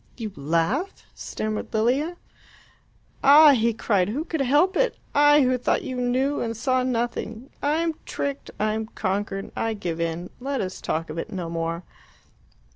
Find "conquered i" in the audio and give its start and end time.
8.87-9.75